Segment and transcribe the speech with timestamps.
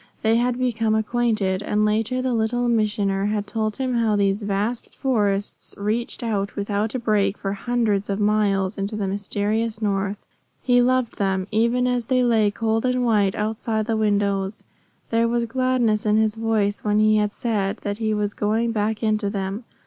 [0.23, 1.61] They had become acquainted.
[1.61, 6.23] And later the Little Missioner had told him how those vast forests reached
[6.55, 10.25] without a break for hundreds of miles into the mysterious North.
[10.63, 14.63] He loved them, even as they lay cold and white outside the windows.
[15.11, 19.03] There was gladness in his voice when he had said that he was going back
[19.03, 19.65] into them.